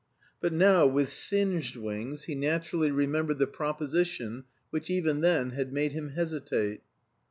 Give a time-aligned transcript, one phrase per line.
[0.39, 5.91] But now with singed wings he naturally remembered the proposition which even then had made
[5.91, 6.81] him hesitate.